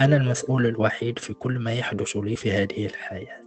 [0.00, 3.46] أنا المسؤول الوحيد في كل ما يحدث لي في هذه الحياة.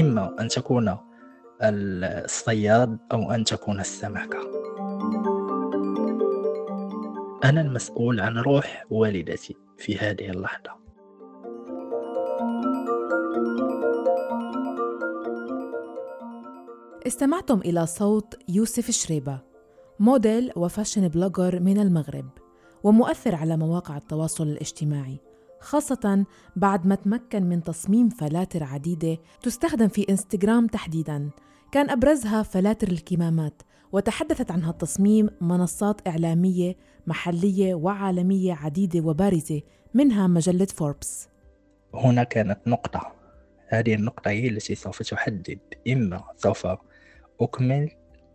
[0.00, 0.96] إما أن تكون
[1.62, 4.38] الصياد أو أن تكون السمكة.
[7.44, 10.80] أنا المسؤول عن روح والدتي في هذه اللحظة.
[17.06, 19.38] استمعتم إلى صوت يوسف شريبة
[19.98, 22.39] model و fashion blogger من المغرب.
[22.84, 25.18] ومؤثر على مواقع التواصل الاجتماعي
[25.60, 26.26] خاصة
[26.56, 31.30] بعد ما تمكن من تصميم فلاتر عديدة تستخدم في إنستغرام تحديداً.
[31.72, 33.62] كان أبرزها فلاتر الكمامات
[33.92, 39.62] وتحدثت عن هالتصميم منصات إعلامية محلية وعالمية عديدة وبارزة
[39.94, 41.28] منها مجلة فوربس
[41.94, 43.12] هنا كانت نقطة.
[43.68, 45.58] هذه النقطة هي التي سوف تحدد
[45.88, 46.66] إما سوف
[47.40, 47.90] أكمل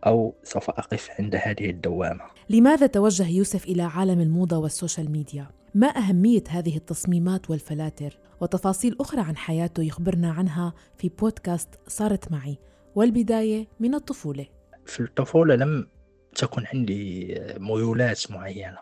[0.06, 2.35] أو سوف أقف عند هذه الدوامة.
[2.50, 8.96] لماذا توجه يوسف إلى عالم الموضة وال social media؟ ما أهمية هذه التصميمات والفلاتر؟ وتفاصيل
[9.00, 12.58] أخرى عن حياته يخبرنا عنها في بودكاست صارت معي
[12.94, 14.46] والبداية من الطفولة
[14.86, 15.88] في الطفولة لم
[16.34, 18.78] تكن عندي ميولات معينة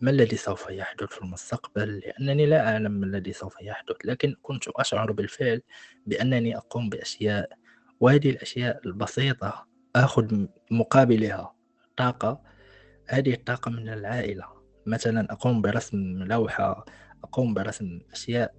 [0.00, 4.68] ما الذي سوف يحدث في المستقبل لأنني لا أعلم ما الذي سوف يحدث لكن كنت
[4.68, 5.62] أشعر بالفعل
[6.06, 7.50] بأنني أقوم بأشياء
[8.00, 9.66] وهذه الأشياء البسيطة
[9.96, 11.54] آخذ مقابلها
[11.96, 12.40] طاقة
[13.10, 14.44] هذه الطاقة من العائلة.
[14.86, 16.84] مثلا أقوم برسم لوحة
[17.24, 18.54] أقوم برسم أشياء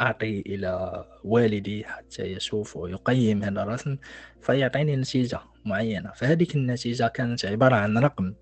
[0.00, 3.96] أعطي إلى والدي حتى يشوف ويقيم هذا الرسم
[4.40, 6.12] فيعطيني نتيجة معينة.
[6.12, 8.34] فهذه النتيجة كانت عبارة عن رقم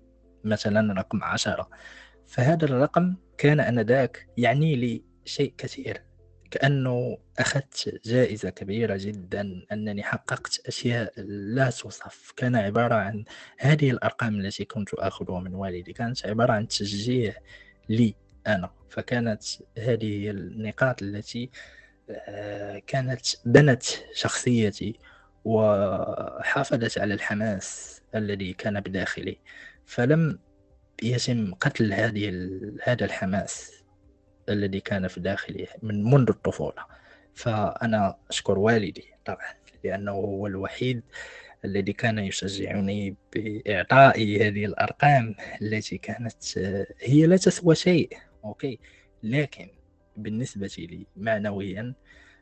[0.43, 1.69] مثلا رقم عشرة.
[2.27, 6.10] فهذا الرقم كان أنذاك يعني لي شيء كثير.
[6.51, 12.33] كأنه أخذت جائزة كبيرة جدا أنني حققت أشياء لا توصف.
[12.37, 13.23] كان عبارة عن
[13.59, 15.93] هذه الأرقام التي كنت أخذها من والدي.
[15.93, 17.33] كانت عبارة عن تشجيع
[17.89, 18.15] لي
[18.47, 18.71] أنا.
[18.89, 19.43] فكانت
[19.77, 21.49] هذه النقاط التي
[22.09, 23.83] آه، كانت بنت
[24.13, 24.99] شخصيتي
[25.45, 29.39] وحافظت على الحماس الذي كان بداخلي.
[29.85, 30.39] فلم
[31.03, 32.49] يتم قتل هذه
[32.83, 33.80] هذا الحماس.
[34.49, 36.85] الذي كان في داخلي من منذ الطفولة.
[37.33, 39.53] فأنا أشكر والدي طبعا
[39.83, 41.01] لأنه هو الوحيد
[41.65, 46.57] الذي كان يشجعني بإعطائي هذه الأرقام التي كانت
[47.01, 48.79] هي لا تسوى شيء أوكي؟
[49.23, 49.69] لكن
[50.17, 51.93] بالنسبة لي معنويا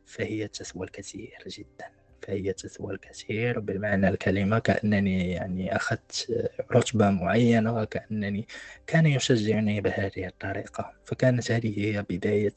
[0.06, 1.99] فهي تسوى الكثير جدا.
[2.30, 6.28] فهي تسوى الكثير بمعنى الكلمة كأنني يعني أخذت
[6.72, 8.48] رتبة معينة كأنني
[8.88, 10.94] كان يشجعني بهذه الطريقة.
[11.06, 12.56] فكانت هذه هي بداية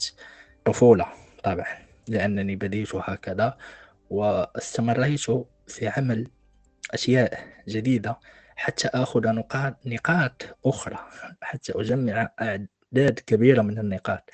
[0.65, 1.07] طفولة
[1.45, 1.79] طبعا
[2.09, 3.57] لأنني بديت هكذا
[4.11, 5.21] واستمريت
[5.67, 6.31] في عمل
[6.91, 8.19] أشياء جديدة
[8.57, 10.99] حتى آخذ نقاط نقاط أخرى
[11.43, 14.31] حتى أجمع أعداد كبيرة من النقاط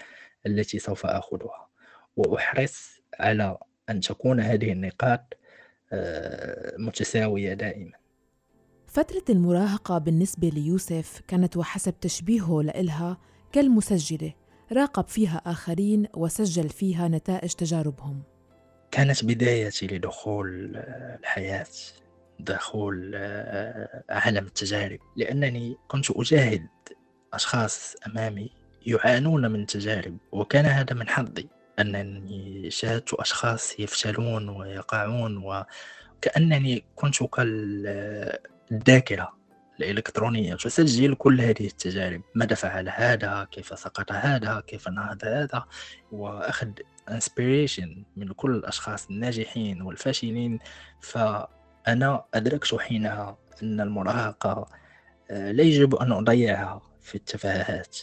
[0.46, 1.68] التي سوف آخذها.
[2.16, 3.58] وأحرص على
[3.90, 5.34] أن تكون هذه النقاط
[5.92, 7.92] آه، متساوية دائما.
[8.86, 13.18] فترة المراهقة بالنسبة ليوسف كانت وحسب تشبيهه لإلها
[13.52, 14.32] كالمسجلة
[14.72, 18.22] راقب فيها آخرين وسجل فيها نتائج تجاربهم.
[18.90, 21.66] كانت بدايتي لدخول آه، الحياة
[22.40, 24.98] دخول آه، عالم التجارب.
[25.16, 26.66] لأنني كنت أجاهد
[27.32, 28.50] أشخاص أمامي
[28.86, 31.48] يعانون من تجارب وكان هذا من حظي.
[31.78, 39.38] أنني شاهدت أشخاص يفشلون ويقعون وكأنني كنت كالذاكرة
[39.80, 42.22] الإلكترونية تسجل كل هذه التجارب.
[42.34, 45.64] ماذا فعل هذا؟ كيف سقط هذا؟ كيف نهض هذا؟
[46.12, 46.68] وأخذ
[47.10, 50.58] inspiration من كل الأشخاص الناجحين والفاشلين.
[51.00, 54.66] فأنا أدركت حينها أن المراهقة
[55.30, 57.98] آه، لا يجب أن أضيعها في التفاهات.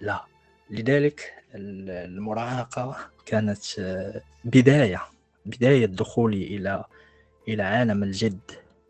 [0.00, 0.24] لا.
[0.70, 2.96] لذلك المراهقة
[3.26, 5.02] كانت آه، بداية
[5.46, 6.84] بداية دخولي إلى
[7.48, 8.40] إلى عالم الجد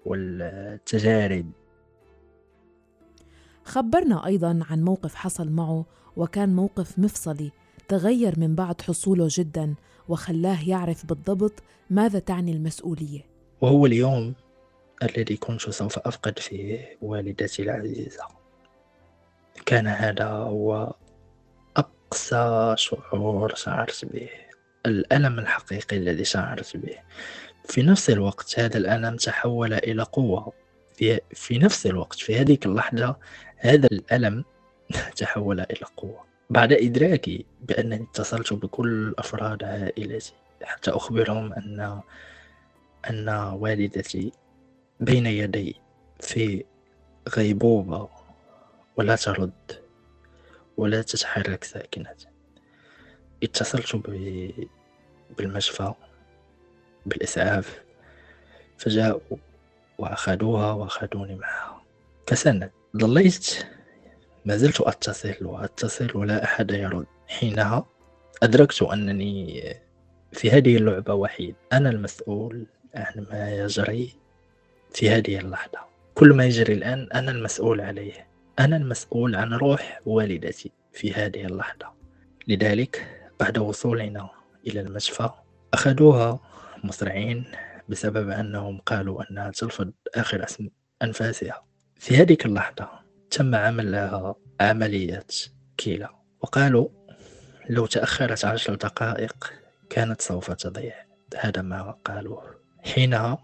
[0.07, 1.51] والتجارب.
[3.65, 5.85] خبرنا أيضا عن موقف حصل معه
[6.17, 7.53] وكان موقف مفصلي
[7.89, 9.75] تغير من بعد حصوله جدا
[10.09, 13.21] وخلاه يعرف بالضبط ماذا تعني المسؤولية.
[13.61, 14.35] وهو اليوم
[15.03, 18.23] الذي كنت سوف أفقد فيه والدتي العزيزة.
[19.67, 20.95] كان هذا هو
[22.09, 24.29] أقصى شعور شعرت به.
[24.87, 26.97] الألم الحقيقي الذي شعرت به.
[27.65, 30.53] في نفس الوقت هذا الألم تحول إلى قوة.
[30.95, 33.17] في, في نفس الوقت في هذه اللحظة
[33.57, 34.45] هذا الألم
[35.17, 36.25] تحول إلى قوة.
[36.51, 40.33] بعد إدراكي بأنني اتصلت بكل أفراد عائلتي
[40.63, 42.01] حتى أخبرهم أن
[43.11, 44.33] أن والدتي
[45.01, 45.77] بين يدي
[46.21, 46.65] في
[47.37, 48.09] غيبوبة
[48.97, 49.88] ولا ترد.
[50.79, 52.15] ولا تتحرك ساكنة.
[53.43, 53.97] اتصلت
[55.39, 55.95] بالمشفى
[57.07, 57.83] بالإسعاف
[58.79, 59.37] فجاءوا
[59.99, 61.83] وأخذوها وأخذوني معها.
[62.27, 63.67] كسند ظليت
[64.45, 67.07] ما زلت أتصل وأتصل ولا أحد يرد.
[67.29, 67.87] حينها
[68.43, 69.63] أدركت أنني
[70.33, 71.55] في هذه اللعبة وحيد.
[71.73, 74.15] أنا المسؤول عن ما يجري
[74.95, 75.79] في هذه اللحظة.
[76.15, 78.28] كل ما يجري الآن أنا المسؤول عليه.
[78.59, 81.93] أنا المسؤول عن روح والدتي في هذه اللحظة.
[82.49, 83.07] لذلك
[83.41, 84.31] بعد وصولنا
[84.67, 85.31] إلى المشفى
[85.75, 86.41] أخذوها
[86.85, 87.45] مسرعين
[87.89, 90.47] بسبب أنهم قالوا أنها تلفظ آخر
[91.03, 91.65] أنفاسها.
[91.97, 92.89] في هذه اللحظة
[93.31, 95.27] تم عمل لها عملية
[95.81, 96.09] كلى
[96.41, 96.89] وقالوا
[97.69, 99.53] لو تأخرت عشر دقائق
[99.91, 100.95] كانت سوف تضيع.
[101.37, 103.39] هذا ما قالوه حينها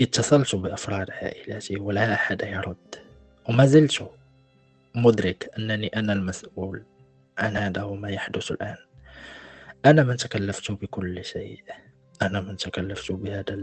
[0.00, 2.94] اتصلت بأفراد عائلتي ولا أحد يرد
[3.48, 4.10] وما زلت
[4.94, 6.84] مدرك أنني أنا المسؤول.
[7.38, 8.76] عن هذا وما يحدث الآن.
[9.84, 11.62] أنا من تكلفت بكل شيء.
[12.22, 13.58] أنا من تكلفت بهذا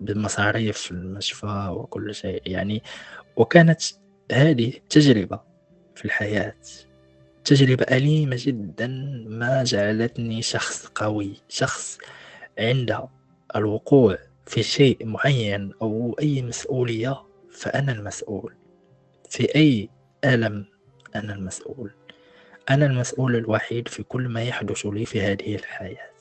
[0.00, 2.42] بمصاريف المشفى وكل شيء.
[2.46, 2.82] يعني
[3.36, 3.80] وكانت
[4.32, 5.40] هذه تجربة
[5.94, 6.56] في الحياة.
[7.44, 8.86] تجربة أليمة جدا.
[9.26, 11.98] ما جعلتني شخص قوي شخص
[12.58, 12.98] عند
[13.56, 18.54] الوقوع في شيء معين أو أي مسؤولية فأنا المسؤول.
[19.30, 19.88] في أي
[20.24, 20.64] ألم
[21.16, 21.90] أنا المسؤول.
[22.70, 26.14] أنا المسؤول الوحيد في كل ما يحدث لي في هذه الحياة.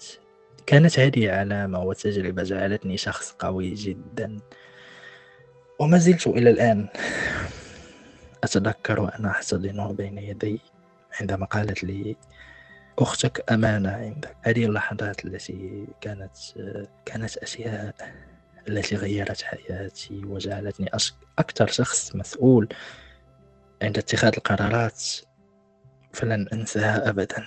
[0.66, 4.38] كانت هذه علامة وتجربة جعلتني شخص قوي جدا.
[5.80, 6.88] وما زلت إلى الآن
[8.44, 10.62] أتذكر وأنا أحتضنه بين يدي
[11.22, 12.16] عندما قالت لي
[13.00, 14.38] أختك أمانة عندك.
[14.42, 16.32] هذه اللحظات التي كانت
[17.06, 17.96] كانت أشياء
[18.68, 20.90] التي غيرت حياتي وجعلتني
[21.40, 22.68] أكثر شخص مسؤول.
[23.82, 25.04] عند اتخاذ القرارات
[26.14, 27.44] فلن أنساها أبدا.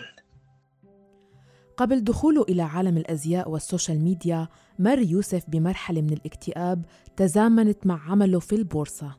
[1.76, 4.48] قبل دخوله إلى عالم الأزياء وال social media
[4.78, 6.84] مر يوسف بمرحلة من الاكتئاب
[7.16, 9.16] تزامنت مع عمله في البورصة.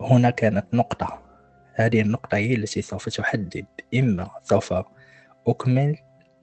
[0.00, 1.22] هنا كانت نقطة.
[1.74, 4.74] هذه النقطة هي التي سوف تحدد إما سوف
[5.46, 5.96] أكمل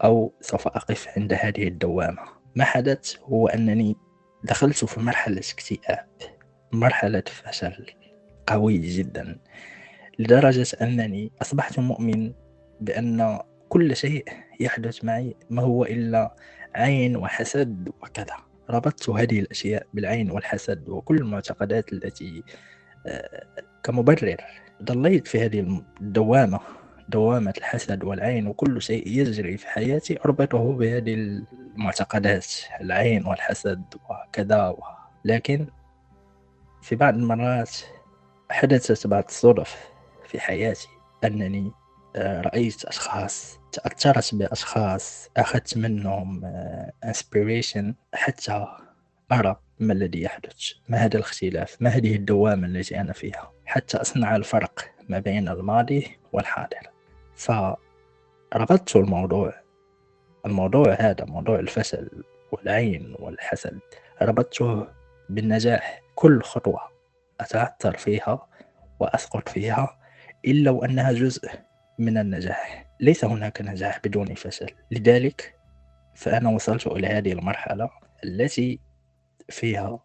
[0.04, 2.22] أو سوف أقف عند هذه الدوامة.
[2.56, 3.96] ما حدث هو أنني
[4.44, 6.08] دخلت في مرحلة اكتئاب.
[6.72, 7.86] مرحلة فشل
[8.48, 9.40] قوي جدا.
[10.20, 12.34] لدرجة أنني أصبحت مؤمن
[12.82, 14.26] بأن كل شيء
[14.60, 16.36] يحدث معي ما هو إلا
[16.76, 18.36] عين وحسد وكذا.
[18.70, 22.44] ربطت هذه الأشياء بالعين والحسد وكل المعتقدات التي
[23.08, 23.44] آه،
[23.84, 24.38] كمبرر.
[24.84, 26.60] ضليت في هذه الدوامة
[27.10, 32.46] دوامة الحسد والعين وكل شيء يجري في حياتي أربطه بهذه المعتقدات
[32.82, 34.68] العين والحسد وكذا.
[34.68, 34.80] و...
[35.26, 35.68] لكن
[36.82, 37.72] في بعض المرات
[38.52, 39.97] حدثت بعض الصدف
[40.28, 40.88] في حياتي
[41.24, 41.72] أنني
[42.16, 46.46] آه، رأيت أشخاص تأثرت بأشخاص أخذت منهم
[47.04, 48.68] انسبيريشن آه، حتى
[49.32, 54.36] أرى ما الذي يحدث؟ ما هذا الاختلاف؟ ما هذه الدوامة التي أنا فيها؟ حتى أصنع
[54.36, 56.92] الفرق ما بين الماضي والحاضر.
[57.36, 59.54] فربطت الموضوع
[60.46, 63.80] الموضوع هذا موضوع الفشل والعين والحسد
[64.22, 64.88] ربطته
[65.30, 66.02] بالنجاح.
[66.16, 66.82] كل خطوة
[67.40, 68.48] أتعثر فيها
[69.00, 69.97] وأسقط فيها
[70.48, 71.50] إلا وأنها جزء
[72.00, 72.90] من النجاح.
[73.00, 74.70] ليس هناك نجاح بدون فشل.
[74.92, 75.56] لذلك
[76.16, 77.90] فأنا وصلت إلى هذه المرحلة
[78.24, 78.80] التي
[79.50, 80.00] فيها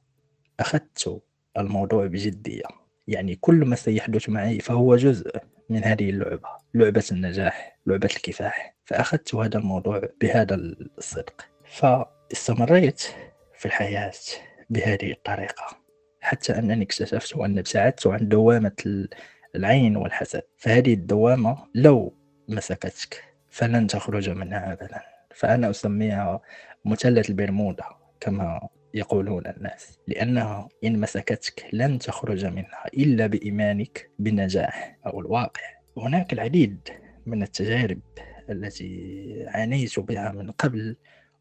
[0.60, 1.22] أخذت
[1.58, 2.62] الموضوع بجدية.
[3.08, 5.30] يعني كل ما سيحدث معي فهو جزء
[5.68, 6.48] من هذه اللعبة.
[6.74, 8.76] لعبة النجاح لعبة الكفاح.
[8.84, 11.48] فأخذت هذا الموضوع بهذا الصدق.
[11.64, 13.00] فاستمريت
[13.54, 14.12] في الحياة
[14.70, 15.82] بهذه الطريقة.
[16.20, 19.06] حتى أنني اكتشفت أن ابتعدت عن دوامة
[19.56, 22.14] العين والحسد فهذه الدوامة لو
[22.48, 25.00] مسكتك فلن تخرج منها أبدا.
[25.34, 26.40] فأنا أسميها
[26.84, 27.84] مثلث البرمودا
[28.20, 35.62] كما يقولون الناس لأنها إن مسكتك لن تخرج منها إلا بإيمانك بالنجاح أو الواقع.
[35.96, 36.88] هناك العديد
[37.26, 38.00] من التجارب
[38.50, 40.96] التي عانيت بها من قبل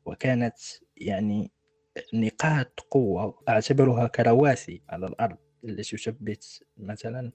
[0.05, 0.57] وكانت
[0.97, 1.51] يعني
[2.13, 7.31] نقاط قوة أعتبرها كرواسي على الأرض التي تثبت مثلا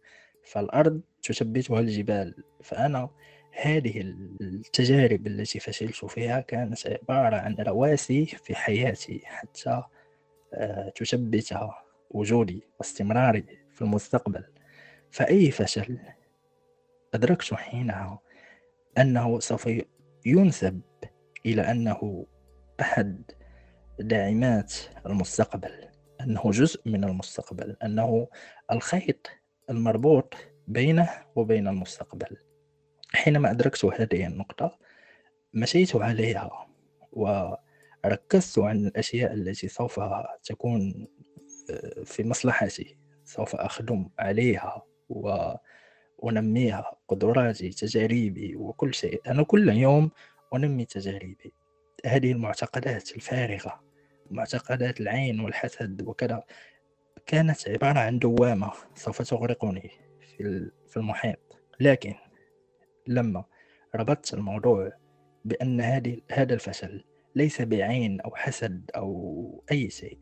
[0.46, 2.34] فالأرض تثبتها الجبال.
[2.62, 3.10] فأنا
[3.52, 4.00] هذه
[4.40, 9.82] التجارب التي فشلت فيها كانت عبارة عن رواسي في حياتي حتى
[10.54, 11.58] آه، تثبت
[12.10, 14.44] وجودي واستمراري في المستقبل.
[15.10, 15.98] فأي فشل
[17.14, 18.18] أدركت حينها
[18.98, 19.70] أنه سوف
[20.26, 20.80] ينسب
[21.46, 22.26] إلى أنه
[22.80, 23.30] أحد
[24.00, 24.74] داعمات
[25.06, 25.88] المستقبل
[26.20, 28.28] أنه جزء من المستقبل أنه
[28.72, 29.30] الخيط
[29.70, 30.34] المربوط
[30.68, 32.36] بينه وبين المستقبل.
[33.14, 34.78] حينما أدركت هذه النقطة
[35.54, 36.66] مشيت عليها
[37.12, 40.00] وركزت عن الأشياء التي سوف
[40.42, 41.06] تكون
[41.70, 42.96] آه، في مصلحتي.
[43.24, 49.20] سوف أخدم عليها وأنميها قدراتي تجاربي وكل شيء.
[49.26, 50.10] أنا كل يوم
[50.54, 51.52] أنمي تجاربي.
[52.06, 53.80] هذه المعتقدات الفارغة
[54.30, 56.42] معتقدات العين والحسد وكذا.
[57.26, 59.90] كانت عبارة عن دوامة سوف تغرقني
[60.86, 61.38] في المحيط.
[61.80, 62.14] لكن
[63.06, 63.44] لما
[63.94, 64.92] ربطت الموضوع
[65.44, 65.80] بأن
[66.30, 67.04] هذا الفشل
[67.34, 70.18] ليس بعين أو حسد أو أي شيء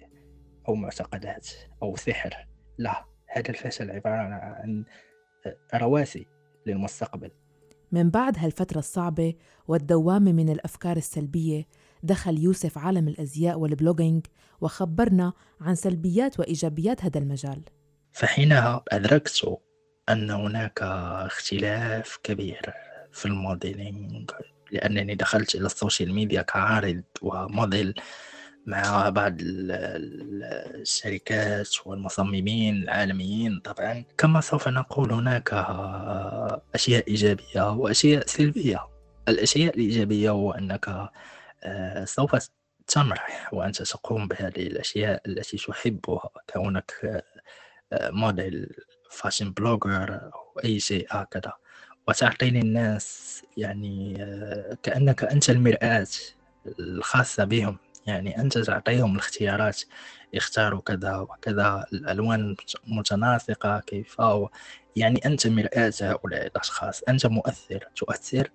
[0.69, 1.49] أو معتقدات
[1.83, 2.47] أو سحر
[2.79, 3.05] لا.
[3.27, 4.85] هذا الفشل عبارة عن
[5.75, 6.27] رواسي
[6.67, 7.31] للمستقبل.
[7.93, 9.35] من بعد هالفترة الصعبة
[9.69, 11.67] والدوامة من الأفكار السلبية
[12.05, 14.27] دخل يوسف عالم الأزياء وال blogging
[14.61, 17.63] وخبرنا عن سلبيات وإيجابيات هذا المجال.
[18.13, 19.59] فحينها أدركت
[20.09, 22.73] أن هناك اختلاف كبير
[23.13, 24.31] في ال modeling
[24.73, 27.95] لأنني دخلت إلى ال social media كعارض وموديل
[28.67, 29.37] مع بعض
[30.75, 34.05] الشركات والمصممين العالميين طبعا.
[34.19, 35.53] كما سوف نقول هناك
[36.75, 38.87] أشياء إيجابية وأشياء سلبية.
[39.29, 41.11] الأشياء الإيجابية هو أنك
[42.05, 42.49] سوف
[42.87, 47.23] تمرح وأنت تقوم بهذه الأشياء التي تحبها كونك
[47.93, 48.77] آه، model
[49.11, 51.53] fashion blogger أو أي شيء هكذا.
[52.09, 56.07] وتعطي للناس يعني آه، كأنك أنت المرآة
[56.79, 57.79] الخاصة بهم.
[58.07, 59.81] يعني أنت تعطيهم الاختيارات.
[60.33, 62.57] يختاروا كذا وكذا الألوان
[62.87, 64.17] متناسقة كيف؟
[64.97, 67.03] يعني أنت مرآة هؤلاء الأشخاص.
[67.09, 67.89] أنت مؤثر.
[67.97, 68.51] تؤثر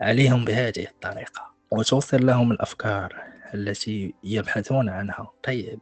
[0.00, 1.57] عليهم بهذه الطريقة.
[1.70, 3.22] وتوصل لهم الأفكار
[3.54, 5.30] التي يبحثون عنها.
[5.42, 5.80] طيب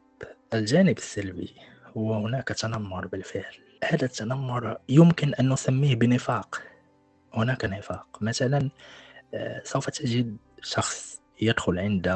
[0.55, 1.55] الجانب السلبي
[1.97, 3.55] هو هناك تنمر بالفعل.
[3.85, 6.63] هذا التنمر يمكن أن نسميه بنفاق.
[7.35, 8.19] هناك نفاق.
[8.21, 8.71] مثلا
[9.35, 12.07] آه، سوف تجد شخص يدخل عند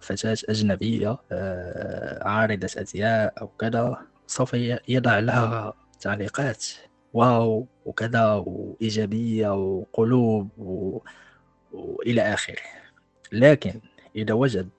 [0.00, 4.54] فتاة أجنبية آه، عارضة أزياء أو كذا سوف
[4.88, 6.66] يضع لها تعليقات.
[7.12, 10.98] واو وكذا وإيجابية وقلوب و...
[11.72, 12.81] وإلى آخره.
[13.32, 13.80] لكن
[14.16, 14.70] إذا وجد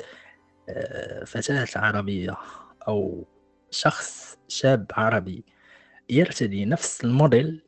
[1.25, 2.37] فتاة عربية
[2.87, 3.25] أو
[3.71, 5.43] شخص شاب عربي
[6.09, 7.61] يرتدي نفس الموديل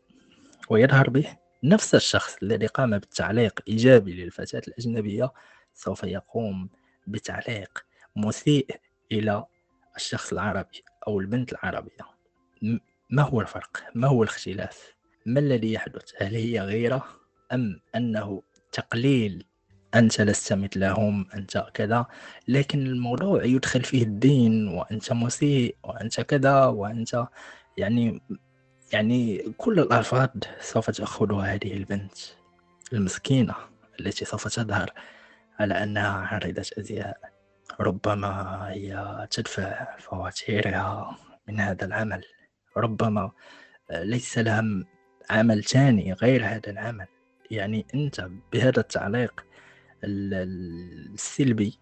[0.70, 5.32] ويظهر به نفس الشخص الذي قام بالتعليق إيجابي للفتاة الأجنبية
[5.74, 6.70] سوف يقوم
[7.08, 8.68] بتعليق مسيء
[9.12, 9.46] إلى
[9.96, 12.06] الشخص العربي أو البنت العربية
[13.10, 17.08] ما هو الفرق؟ ما هو الاختلاف؟ ما الذي يحدث؟ هل هي غيرة
[17.54, 19.46] أم أنه تقليل
[19.96, 22.06] أنت لست مثلهم أنت كذا.
[22.48, 27.28] لكن الموضوع يدخل فيه الدين وأنت مسيء وأنت كذا وأنت
[27.78, 28.22] يعني
[28.94, 30.30] يعني كل الألفاظ
[30.62, 32.14] سوف تأخذها هذه البنت
[32.94, 33.56] المسكينة
[34.00, 34.92] التي سوف تظهر
[35.60, 37.18] على أنها عارضة أزياء.
[37.80, 42.24] ربما هي تدفع فواتيرها من هذا العمل.
[42.78, 43.32] ربما
[43.92, 44.64] ليس لها
[45.30, 47.08] عمل ثاني غير هذا العمل.
[47.52, 49.45] يعني أنت بهذا التعليق
[50.06, 51.80] السلبي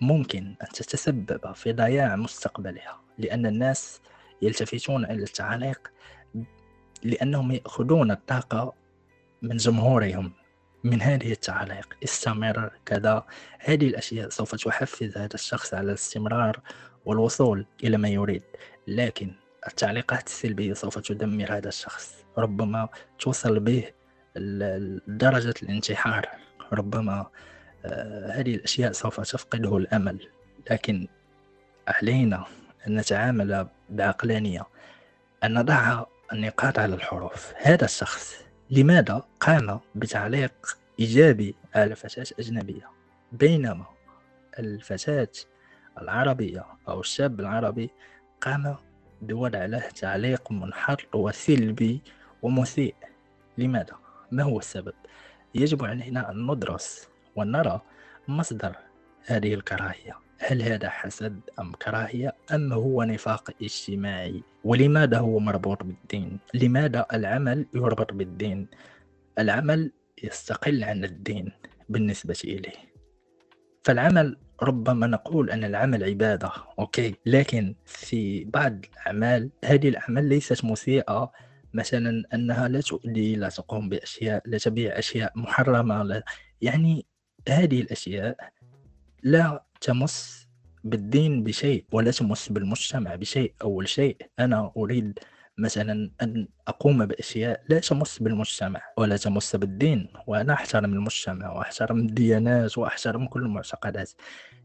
[0.00, 4.00] ممكن أن تتسبب في ضياع مستقبلها لأن الناس
[4.42, 5.92] يلتفتون إلى التعليق
[7.04, 8.72] لأنهم يأخذون الطاقة
[9.42, 10.32] من جمهورهم
[10.84, 11.96] من هذه التعليق.
[12.04, 13.26] استمر كذا.
[13.58, 16.60] هذه الأشياء سوف تحفز هذا الشخص على الاستمرار
[17.04, 18.42] والوصول إلى ما يريد.
[18.86, 19.32] لكن
[19.68, 22.24] التعليقات السلبية سوف تدمر هذا الشخص.
[22.38, 23.84] ربما توصل به
[25.08, 26.28] درجة الانتحار.
[26.72, 27.26] ربما
[28.30, 30.28] هذه الأشياء سوف تفقده الأمل
[30.70, 31.08] لكن
[31.88, 32.44] علينا
[32.86, 34.62] أن نتعامل بعقلانية
[35.44, 38.34] أن نضع النقاط على الحروف هذا الشخص
[38.70, 42.90] لماذا قام بتعليق إيجابي على فتاة أجنبية
[43.32, 43.86] بينما
[44.58, 45.28] الفتاة
[46.02, 47.90] العربية أو الشاب العربي
[48.40, 48.76] قام
[49.22, 52.02] بوضع له تعليق منحط وسلبي
[52.42, 52.94] ومسيء
[53.58, 53.96] لماذا؟
[54.30, 54.94] ما هو السبب؟
[55.54, 57.80] يجب علينا أن ندرس ونرى
[58.28, 58.76] مصدر
[59.26, 60.18] هذه الكراهية.
[60.38, 67.66] هل هذا حسد أم كراهية؟ أم هو نفاق اجتماعي؟ ولماذا هو مربوط بالدين؟ لماذا العمل
[67.74, 68.68] يربط بالدين؟
[69.38, 71.52] العمل يستقل عن الدين
[71.88, 72.92] بالنسبة إليه.
[73.84, 81.32] فالعمل ربما نقول أن العمل عبادة أوكي؟ لكن في بعض الأعمال هذه الأعمال ليست مسيئة.
[81.74, 86.22] مثلا أنها لا تؤذي لا تقوم بأشياء لا تبيع أشياء محرمة لا
[86.60, 87.06] يعني
[87.48, 88.36] هذه الأشياء
[89.22, 90.46] لا تمس
[90.84, 93.54] بالدين بشيء ولا تمس بالمجتمع بشيء.
[93.62, 95.18] أول شيء أنا أريد
[95.58, 100.08] مثلا أن أقوم بأشياء لا تمس بالمجتمع ولا تمس بالدين.
[100.26, 104.12] وأنا أحترم المجتمع وأحترم الديانات وأحترم كل المعتقدات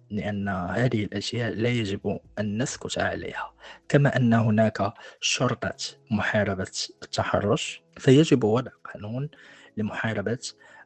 [0.10, 3.54] لأن هذه الأشياء لا يجب أن نسكت عليها.
[3.90, 5.78] كما أن هناك شرطة
[6.12, 6.72] محاربة
[7.04, 9.30] التحرش فيجب وضع قانون
[9.78, 10.40] لمحاربة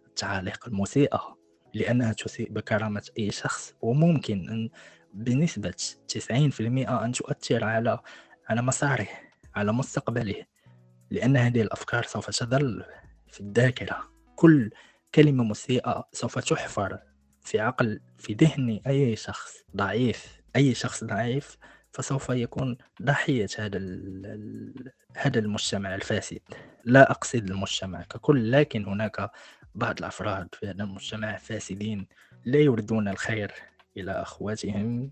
[0.07, 1.44] التعاليق المسيئة.
[1.75, 4.69] لأنها تسيء بكرامة أي شخص وممكن أن
[5.13, 5.73] بنسبة
[6.07, 6.31] 90%
[6.89, 7.99] أن تؤثر على
[8.49, 9.07] على مساره
[9.55, 10.45] على مستقبله
[11.11, 12.83] لأن هذه الأفكار سوف تظل
[13.27, 14.11] في الذاكرة.
[14.35, 14.71] كل
[15.15, 16.99] كلمة مسيئة سوف تحفر
[17.41, 21.57] في عقل في ذهن أي شخص ضعيف أي شخص ضعيف
[21.91, 23.77] فسوف يكون ضحية هذا
[25.17, 26.39] هذا المجتمع الفاسد.
[26.83, 29.31] لا أقصد المجتمع ككل لكن هناك
[29.75, 32.07] بعض الأفراد في هذا المجتمع فاسدين
[32.45, 33.51] لا يريدون الخير
[33.97, 35.11] إلى أخواتهم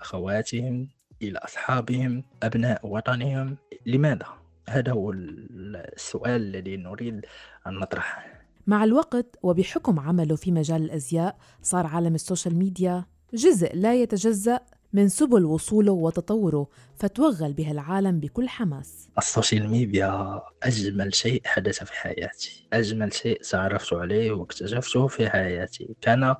[0.00, 0.88] أخواتهم
[1.22, 3.56] إلى أصحابهم أبناء وطنهم
[3.86, 4.26] لماذا؟
[4.68, 7.26] هذا هو السؤال الذي نريد
[7.66, 8.24] أن نطرحه
[8.66, 13.04] مع الوقت وبحكم عمله في مجال الأزياء صار عالم ال social media
[13.34, 14.60] جزء لا يتجزأ
[14.92, 19.08] من سبل وصوله وتطوره فتوغل به العالم بكل حماس.
[19.18, 22.68] ال social media أجمل شيء حدث في حياتي.
[22.72, 25.94] أجمل شيء تعرفت عليه واكتشفته في حياتي.
[26.00, 26.34] كان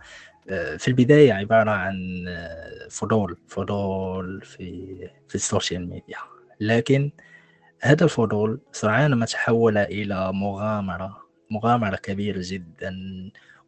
[0.50, 1.94] آه، في البداية عبارة عن
[2.28, 4.96] آه، فضول فضول في
[5.28, 6.18] في ال social media.
[6.60, 7.10] لكن
[7.82, 12.94] هذا الفضول سرعان ما تحول إلى مغامرة مغامرة كبيرة جدا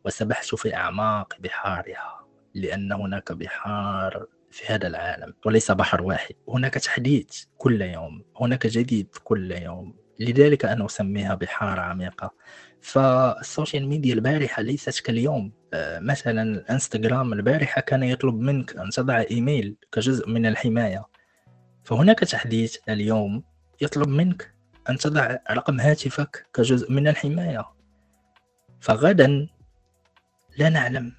[0.05, 6.35] وسبحت في أعماق بحارها لأن هناك بحار في هذا العالم وليس بحر واحد.
[6.49, 9.97] هناك تحديث كل يوم هناك جديد كل يوم.
[10.21, 12.35] لذلك أنا أسميها بحار عميقة.
[12.81, 15.53] فال social media البارحة ليست كاليوم.
[15.75, 21.05] آه، مثلا الإنستغرام البارحة كان يطلب منك أن تضع إيميل كجزء من الحماية.
[21.85, 23.45] فهناك تحديث اليوم
[23.81, 24.55] يطلب منك
[24.91, 27.65] أن تضع رقم هاتفك كجزء من الحماية.
[28.81, 29.49] فغدا
[30.59, 31.13] لا نعلم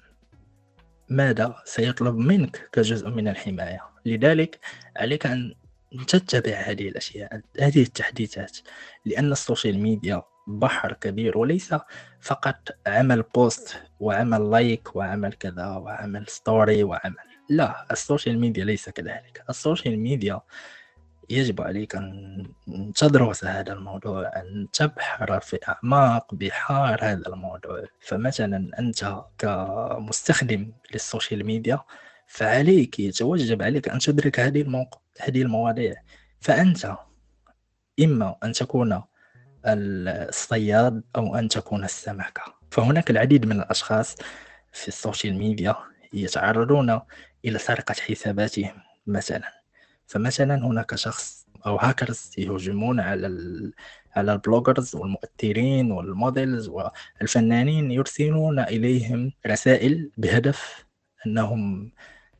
[1.08, 4.58] ماذا سيطلب منك كجزء من الحماية؟ لذلك
[4.96, 5.54] عليك أن
[6.08, 8.58] تتبع هذه الأشياء هذه التحديثات
[9.04, 11.74] لأن ال social media بحر كبير وليس
[12.20, 17.16] فقط عمل post وعمل like وعمل كذا وعمل story وعمل.
[17.50, 19.44] لا ال social media ليس كذلك.
[19.50, 20.40] ال social media
[21.30, 22.46] يجب عليك أن
[22.94, 27.84] تدرس هذا الموضوع أن تبحر في أعماق بحار هذا الموضوع.
[28.00, 31.80] فمثلا أنت كمستخدم لل social media
[32.26, 35.94] فعليك يتوجب عليك أن تدرك هذه الموقع هذه المواضيع.
[36.40, 36.96] فأنت
[38.00, 39.02] إما أن تكون
[39.66, 42.42] الصياد أو أن تكون السمكة.
[42.70, 44.16] فهناك العديد من الأشخاص
[44.72, 45.76] في ال social media
[46.12, 47.00] يتعرضون
[47.44, 49.65] إلى سرقة حساباتهم مثلا.
[50.06, 53.26] فمثلا هناك شخص أو هاكرز يهجمون على
[54.16, 60.86] على ال bloggers والمؤثرين وال models والفنانين يرسلون إليهم رسائل بهدف
[61.26, 61.92] أنهم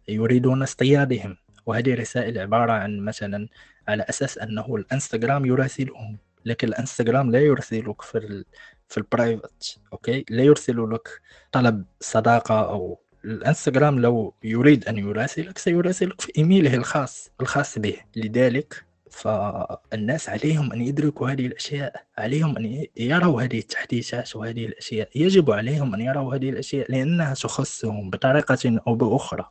[0.08, 1.36] يريدون اصطيادهم.
[1.66, 3.48] وهذه الرسائل عبارة عن مثلا
[3.88, 8.44] على أساس أنه الإنستغرام يراسلهم لكن الإنستغرام لا يرسلك في ال
[8.88, 11.20] في ال private okay؟ لا يرسل لك
[11.52, 17.96] طلب صداقة أو الانستغرام لو يريد أن يراسلك سيراسلك في إيميله الخاص الخاص به.
[18.16, 25.08] لذلك فالناس عليهم أن يدركوا هذه الأشياء عليهم أن يروا هذه التحديثات وهذه الأشياء.
[25.14, 29.50] يجب عليهم أن يروا هذه الأشياء لأنها تخصهم بطريقة أو بأخرى.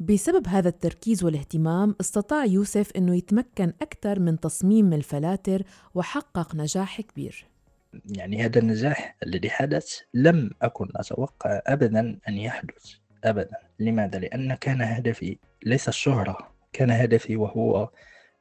[0.00, 5.62] بسبب هذا التركيز والاهتمام استطاع يوسف أنه يتمكن أكثر من تصميم الفلاتر
[5.94, 7.46] وحقق نجاح كبير.
[8.10, 13.03] يعني هذا النجاح الذي حدث لم أكن أتوقع ابدا أن يحدث.
[13.26, 13.56] ابدا.
[13.78, 17.90] لماذا؟ لأن كان هدفي ليس الشهرة كان هدفي وهو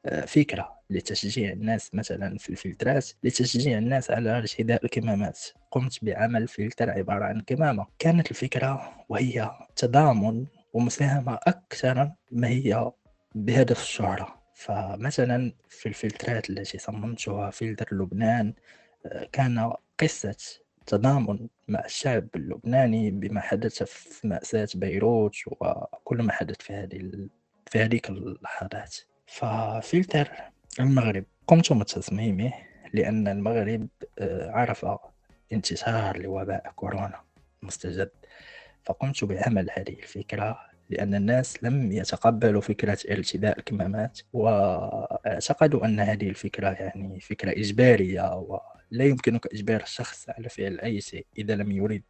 [0.05, 5.39] آه، فكرة لتشجيع الناس مثلا في الفلترات لتشجيع الناس على ارتداء الكمامات.
[5.71, 7.87] قمت بعمل فلتر عبارة عن كمامة.
[7.99, 12.91] كانت الفكرة وهي تضامن ومساهمة أكثر ما هي
[13.35, 14.43] بهدف الشهرة.
[14.55, 18.53] فمثلا في الفلترات التي صممتها فلتر لبنان
[19.05, 26.55] آه، كان قصة تضامن مع الشعب اللبناني بما حدث في مأساة بيروت وكل ما حدث
[26.59, 27.27] في هذه
[27.67, 28.95] في هذيك اللحظات.
[29.27, 30.31] ففلتر
[30.79, 31.25] المغرب.
[31.47, 32.53] قمت بتصميمه
[32.93, 33.87] لأن المغرب
[34.19, 34.85] آه، عرف
[35.53, 37.21] انتشار لوباء كورونا
[37.61, 38.11] مستجد.
[38.85, 46.69] فقمت بعمل هذه الفكرة لأن الناس لم يتقبلوا فكرة ارتداء الكمامات وأعتقدوا أن هذه الفكرة
[46.69, 52.03] يعني فكرة إجبارية ولا يمكنك إجبار الشخص على فعل أي شيء إذا لم يريد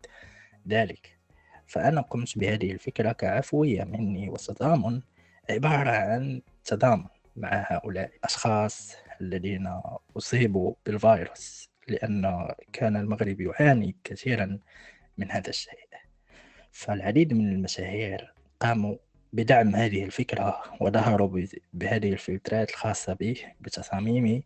[0.67, 1.19] ذلك.
[1.67, 5.01] فأنا قمت بهذه الفكرة كعفوية مني وتضامن
[5.49, 7.05] عبارة عن تضامن
[7.35, 9.79] مع هؤلاء الأشخاص الذين
[10.17, 14.59] أصيبوا بالفيروس لأن كان المغرب يعاني كثيرا
[15.17, 15.83] من هذا الشيء.
[16.71, 18.32] فالعديد من المشاهير
[18.63, 18.95] قاموا
[19.33, 24.41] بدعم هذه الفكرة وظهروا بهذه الفلترات الخاصة به بتصاميمه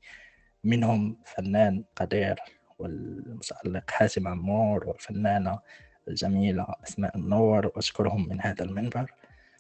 [0.63, 2.36] منهم فنان قدير
[2.80, 5.60] والمتألق حاتم عمور والفنانة
[6.08, 9.13] الجميلة أسماء النور وأشكرهم من هذا المنبر.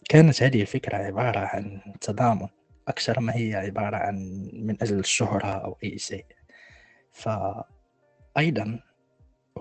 [0.09, 2.47] كانت هذه الفكرة عبارة عن تضامن
[2.87, 4.15] أكثر ما هي عبارة عن
[4.53, 6.25] من أجل الشهرة أو أي شيء.
[7.11, 8.79] فأيضا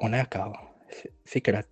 [0.03, 0.53] هناك
[1.25, 1.69] فكرة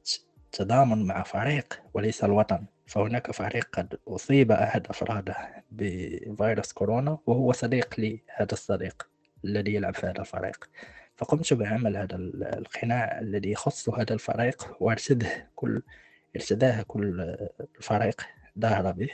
[0.52, 2.66] تضامن مع فريق وليس الوطن.
[2.86, 9.08] فهناك فريق قد أصيب أحد أفراده بفيروس كورونا وهو صديق لي هذا الصديق
[9.44, 10.70] الذي يلعب في هذا الفريق.
[11.16, 12.16] فقمت بعمل هذا
[12.58, 15.82] القناع الذي يخص هذا الفريق وارسده كل
[16.36, 17.36] ارتداه كل
[17.78, 18.22] الفريق
[18.58, 19.08] ظهر به.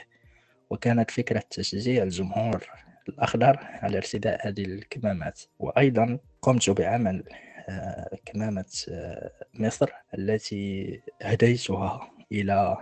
[0.69, 2.67] وكانت فكرة تشجيع الجمهور
[3.09, 5.41] الأخضر على ارتداء هذه الكمامات.
[5.59, 7.23] وأيضا قمت بعمل
[7.69, 12.77] آه، كمامة آه، مصر التي هديتها إلى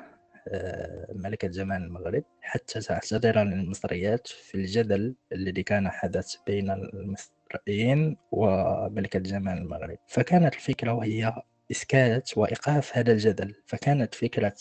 [1.16, 9.58] ملكة جمال المغرب حتى تعتذر للمصريات في الجدل الذي كان حدث بين المصريين وملكة جمال
[9.58, 9.98] المغرب.
[10.08, 11.34] فكانت الفكرة وهي
[11.72, 13.56] إسكات وإيقاف هذا الجدل.
[13.66, 14.56] فكانت فكرة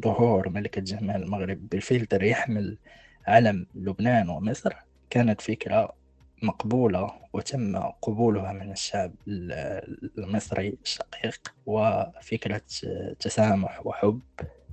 [0.00, 2.78] ظهور ملكة جمال المغرب بالفلتر يحمل
[3.26, 4.74] علم لبنان ومصر.
[5.10, 5.98] كانت فكرة
[6.42, 9.14] مقبولة وتم قبولها من الشعب
[10.18, 12.62] المصري الشقيق وفكرة
[13.20, 14.20] تسامح وحب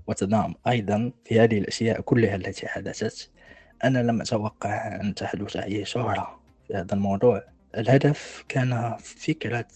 [0.08, 3.32] وتضامن أيضا في هذه الأشياء كلها التي حدثت.
[3.84, 7.44] أنا لم أتوقع أن تحدث أي شهرة في هذا الموضوع.
[7.78, 9.68] الهدف كان فكرة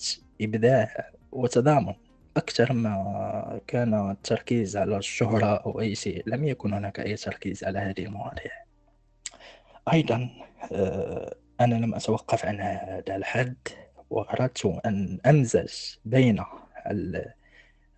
[0.41, 1.93] إبداع وتضامن
[2.37, 7.79] أكثر ما كان التركيز على الشهرة أو أي شيء لم يكن هناك أي تركيز على
[7.79, 8.51] هذه المواضيع.
[9.93, 10.29] أيضا
[10.71, 13.57] آه، أنا لم أتوقف عن هذا الحد
[14.09, 15.73] وأردت أن أمزج
[16.05, 16.43] بين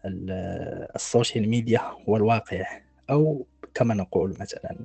[0.05, 2.65] ال social media والواقع
[3.09, 4.75] أو كما نقول مثلا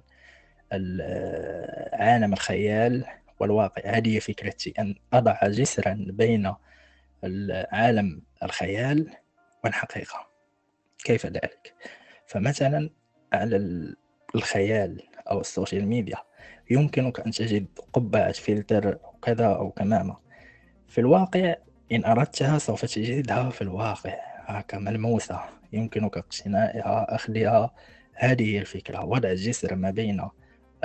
[1.92, 3.04] عالم الخيال
[3.40, 6.54] والواقع هذه فكرتي أن أضع جسرا بين
[7.72, 9.10] عالم الخيال
[9.64, 10.28] والحقيقة.
[11.04, 11.74] كيف ذلك؟
[12.26, 12.90] فمثلا
[13.32, 13.56] على
[14.34, 16.16] الخيال أو ال social media
[16.70, 20.16] يمكنك أن تجد قبعة فلتر أو كذا أو كمامة.
[20.88, 21.54] في الواقع
[21.92, 24.35] إن أردتها سوف تجدها في الواقع.
[24.46, 25.40] هكا ملموسة
[25.72, 27.74] يمكنك اقتنائها أخذها
[28.14, 30.28] هذه هي الفكرة وضع جسر ما بين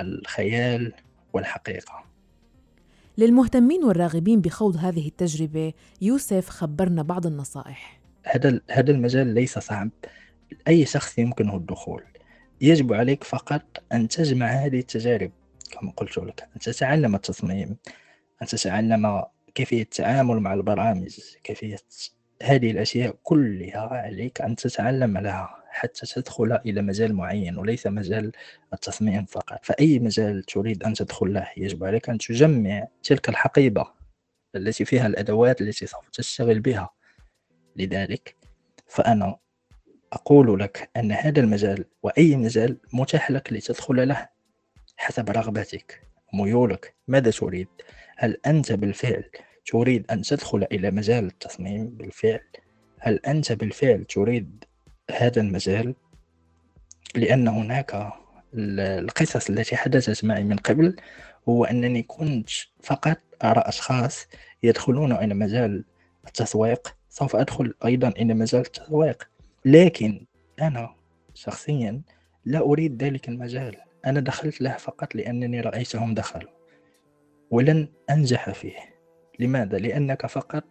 [0.00, 0.92] الخيال
[1.32, 2.04] والحقيقة.
[3.18, 8.00] للمهتمين والراغبين بخوض هذه التجربة يوسف خبرنا بعض النصائح.
[8.24, 9.90] هذا هذا المجال ليس صعب.
[10.68, 12.02] أي شخص يمكنه الدخول.
[12.60, 15.30] يجب عليك فقط أن تجمع هذه التجارب.
[15.72, 17.76] كما قلت لك أن تتعلم التصميم
[18.42, 19.22] أن تتعلم
[19.54, 21.78] كيفية التعامل مع البرامج كيفية
[22.42, 28.32] هذه الأشياء كلها عليك أن تتعلم لها حتى تدخل إلى مجال معين وليس مجال
[28.72, 29.58] التصميم فقط.
[29.64, 33.86] فأي مجال تريد أن تدخل له يجب عليك أن تجمع تلك الحقيبة
[34.56, 36.90] التي فيها الأدوات التي سوف تشتغل بها
[37.76, 38.36] لذلك.
[38.86, 39.36] فأنا
[40.12, 44.28] أقول لك أن هذا المجال وأي مجال متاح لك لتدخل له
[44.96, 46.02] حسب رغبتك
[46.34, 47.68] ميولك ماذا تريد؟
[48.16, 49.24] هل أنت بالفعل
[49.66, 52.40] تريد أن تدخل إلى مجال التصميم بالفعل؟
[52.98, 54.64] هل أنت بالفعل تريد
[55.10, 55.94] هذا المجال؟
[57.14, 58.12] لأن هناك
[58.54, 60.96] القصص التي حدثت معي من قبل
[61.48, 62.50] هو أنني كنت
[62.82, 64.26] فقط أرى أشخاص
[64.62, 65.84] يدخلون إلى مجال
[66.26, 69.28] التسويق سوف أدخل أيضا إلى مجال التسويق.
[69.64, 70.26] لكن
[70.60, 70.94] أنا
[71.34, 72.02] شخصيا
[72.44, 73.76] لا أريد ذلك المجال.
[74.06, 76.50] أنا دخلت له فقط لأنني رأيتهم دخلوا
[77.50, 78.91] ولن أنجح فيه.
[79.42, 80.64] لماذا؟ لأنك فقط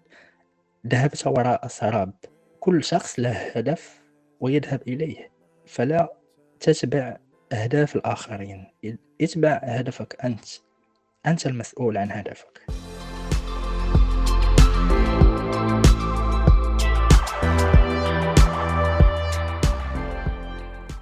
[0.88, 2.13] ذهبت وراء سراب
[2.60, 4.01] كل شخص له هدف
[4.39, 5.31] ويذهب إليه
[5.65, 6.13] فلا
[6.60, 7.17] تتبع
[7.51, 8.67] أهداف الآخرين.
[9.21, 10.45] اتبع هدفك أنت.
[11.25, 12.65] أنت المسؤول عن هدفك.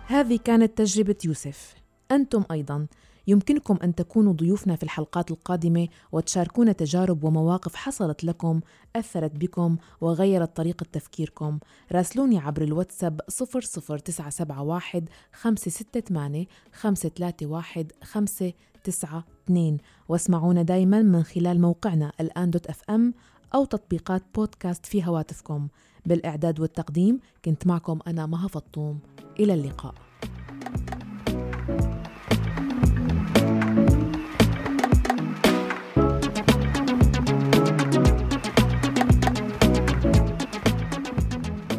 [0.08, 1.76] هذه كانت تجربة يوسف.
[2.12, 2.88] أنتم أيضا.
[3.30, 8.60] يمكنكم أن تكونوا ضيوفنا في الحلقات القادمة وتشاركونا تجارب ومواقف حصلت لكم
[8.96, 11.60] أثرت بكم وغيرت طريقة تفكيركم.
[11.92, 19.78] راسلوني عبر الواتساب 00971 568 531 592
[20.10, 23.14] واسمعونا دايما من خلال موقعنا الآن دوت اف إم
[23.56, 25.68] أو تطبيقات بودكاست في هواتفكم.
[26.06, 29.00] بالإعداد والتقديم كنت معكم أنا مها فطوم.
[29.40, 29.94] إلى اللقاء.